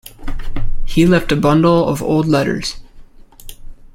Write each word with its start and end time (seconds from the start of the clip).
He 0.83 1.05
left 1.05 1.31
a 1.31 1.35
bundle 1.35 1.87
of 1.87 2.01
old 2.01 2.25
letters. 2.27 2.77